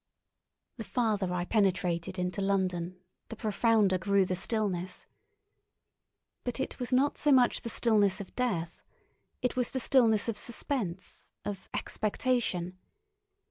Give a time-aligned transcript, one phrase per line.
[0.77, 5.05] The farther I penetrated into London, the profounder grew the stillness.
[6.43, 11.33] But it was not so much the stillness of death—it was the stillness of suspense,
[11.45, 12.79] of expectation.